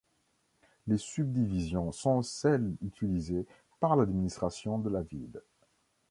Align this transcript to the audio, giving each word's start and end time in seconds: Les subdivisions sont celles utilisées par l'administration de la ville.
Les 0.87 0.97
subdivisions 0.97 1.91
sont 1.91 2.23
celles 2.23 2.73
utilisées 2.81 3.45
par 3.79 3.95
l'administration 3.95 4.79
de 4.79 4.89
la 4.89 5.03
ville. 5.03 5.43